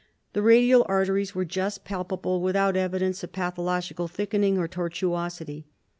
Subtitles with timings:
[0.33, 5.67] The radial arteries were just palpable, without evidence of pathological thickening or tortuosity.